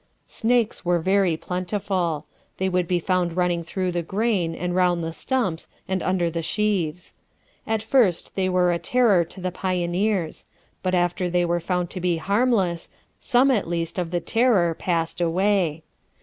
[0.25, 2.25] Snakes were very plentiful;
[2.57, 6.41] they would be found running through the grain, and round the stumps, and under the
[6.41, 7.13] sheaves.
[7.67, 10.43] At first they were a terror to the pioneers,
[10.81, 15.21] but after they were found to be harmless, some at least of the terror passed
[15.21, 15.83] away.